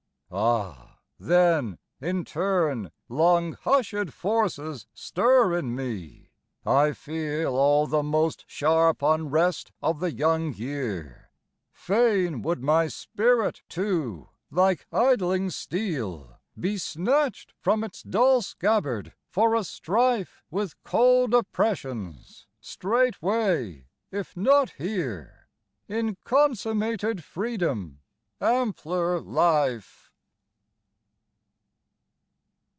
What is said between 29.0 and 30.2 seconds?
life.